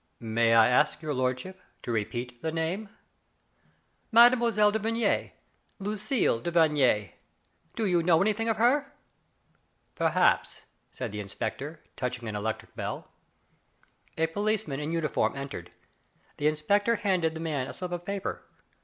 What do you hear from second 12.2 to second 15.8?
an electric bell. A policeman in uniform entered.